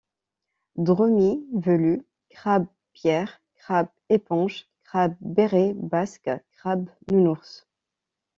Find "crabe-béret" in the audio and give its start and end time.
4.83-5.73